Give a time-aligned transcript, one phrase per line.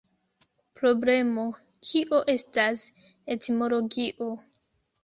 [0.79, 1.45] Problemo:
[1.91, 2.83] kio estas
[3.39, 4.35] etimologio?